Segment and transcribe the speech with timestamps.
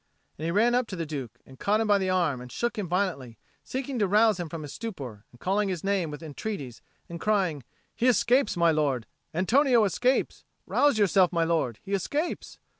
[0.39, 2.75] And he ran up to the Duke, and caught him by the arm and shook
[2.75, 6.81] him violently, seeking to rouse him from his stupor, and calling his name with entreaties,
[7.07, 7.61] and crying,
[7.95, 10.43] "He escapes, my lord; Antonio escapes!
[10.65, 12.57] Rouse yourself, my lord he escapes!"